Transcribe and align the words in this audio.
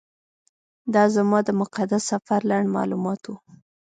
دا 0.93 1.03
زما 1.15 1.39
د 1.47 1.49
مقدس 1.61 2.03
سفر 2.11 2.39
لنډ 2.49 2.67
معلومات 2.77 3.21
و. 3.27 3.31